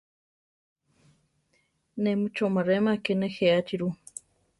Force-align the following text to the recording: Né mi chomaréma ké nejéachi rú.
Né 2.01 2.11
mi 2.19 2.27
chomaréma 2.35 2.93
ké 3.03 3.11
nejéachi 3.21 3.75
rú. 3.81 3.89